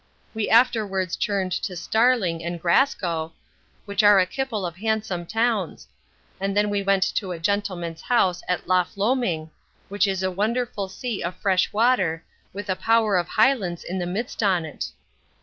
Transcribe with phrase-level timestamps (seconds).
[0.33, 3.33] We afterwards churned to Starling and Grascow,
[3.85, 5.87] which are a kiple of handsome towns;
[6.39, 9.51] and then we went to a gentleman's house at Loff Loming,
[9.89, 14.07] which is a wonderful sea of fresh water, with a power of hylands in the
[14.07, 14.89] midst on't.